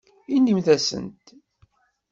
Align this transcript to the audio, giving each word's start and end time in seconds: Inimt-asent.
Inimt-asent. 0.35 1.25